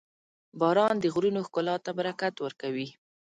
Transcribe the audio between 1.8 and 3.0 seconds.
ته برکت ورکوي.